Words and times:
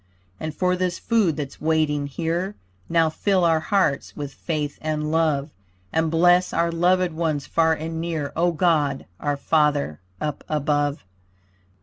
And 0.39 0.55
for 0.55 0.75
this 0.75 0.97
food 0.97 1.37
that's 1.37 1.61
waiting 1.61 2.07
here, 2.07 2.55
Now 2.89 3.07
fill 3.07 3.45
our 3.45 3.59
hearts 3.59 4.15
with 4.15 4.33
faith 4.33 4.79
and 4.81 5.11
love; 5.11 5.51
And 5.93 6.09
bless 6.09 6.53
our 6.53 6.71
loved 6.71 7.11
ones 7.11 7.45
far 7.45 7.73
and 7.75 8.01
near, 8.01 8.31
O 8.35 8.51
God, 8.51 9.05
our 9.19 9.37
Father 9.37 9.99
up 10.19 10.43
above. 10.49 11.03